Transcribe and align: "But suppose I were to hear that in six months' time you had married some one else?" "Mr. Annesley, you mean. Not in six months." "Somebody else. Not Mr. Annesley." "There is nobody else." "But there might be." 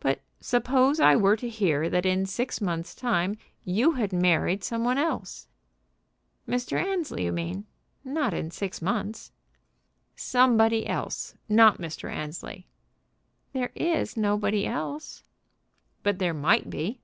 "But 0.00 0.22
suppose 0.40 0.98
I 0.98 1.14
were 1.14 1.36
to 1.36 1.48
hear 1.48 1.88
that 1.88 2.04
in 2.04 2.26
six 2.26 2.60
months' 2.60 2.96
time 2.96 3.36
you 3.64 3.92
had 3.92 4.12
married 4.12 4.64
some 4.64 4.82
one 4.84 4.98
else?" 4.98 5.46
"Mr. 6.48 6.76
Annesley, 6.82 7.26
you 7.26 7.30
mean. 7.30 7.64
Not 8.02 8.34
in 8.34 8.50
six 8.50 8.82
months." 8.82 9.30
"Somebody 10.16 10.84
else. 10.88 11.36
Not 11.48 11.78
Mr. 11.78 12.10
Annesley." 12.10 12.66
"There 13.52 13.70
is 13.76 14.16
nobody 14.16 14.66
else." 14.66 15.22
"But 16.02 16.18
there 16.18 16.34
might 16.34 16.68
be." 16.68 17.00